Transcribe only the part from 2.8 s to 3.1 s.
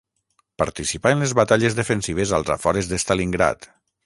de